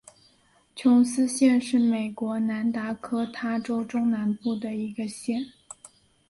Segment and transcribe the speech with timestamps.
[0.75, 5.45] 琼斯县是美国南达科他州中南部的一个县。